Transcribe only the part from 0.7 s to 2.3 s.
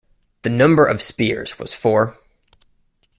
of spears was four.